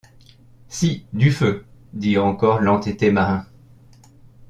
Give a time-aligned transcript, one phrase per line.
[0.67, 1.63] Si, du feu!
[1.93, 3.45] dit encore l’entêté marin.